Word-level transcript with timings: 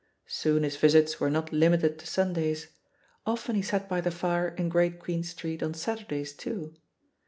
Soon 0.25 0.63
his 0.63 0.77
visits 0.77 1.19
were 1.19 1.29
not 1.29 1.53
limited 1.53 1.99
to 1.99 2.07
Sundays; 2.07 2.69
often 3.23 3.55
he 3.55 3.61
sat 3.61 3.87
by 3.87 4.01
the 4.01 4.09
fire 4.09 4.47
in 4.47 4.67
Great 4.67 4.97
Queen 4.97 5.21
Street 5.21 5.61
on 5.61 5.75
Saturdays 5.75 6.33
too. 6.33 6.73